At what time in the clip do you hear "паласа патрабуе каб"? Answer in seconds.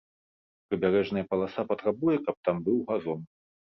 1.35-2.35